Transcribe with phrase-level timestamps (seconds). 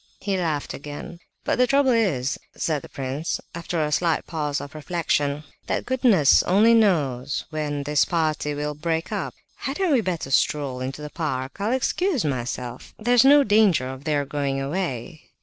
[0.19, 1.19] He laughed again.
[1.43, 6.41] "But the trouble is," said the prince, after a slight pause for reflection, "that goodness
[6.41, 9.35] only knows when this party will break up.
[9.57, 11.57] Hadn't we better stroll into the park?
[11.61, 15.29] I'll excuse myself, there's no danger of their going away."